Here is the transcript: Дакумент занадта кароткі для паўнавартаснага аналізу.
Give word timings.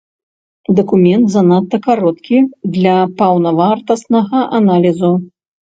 Дакумент 0.79 1.29
занадта 1.33 1.81
кароткі 1.89 2.41
для 2.79 2.97
паўнавартаснага 3.21 4.39
аналізу. 4.63 5.19